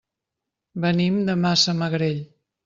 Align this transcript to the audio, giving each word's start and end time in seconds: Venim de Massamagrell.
Venim 0.85 1.19
de 1.27 1.37
Massamagrell. 1.43 2.19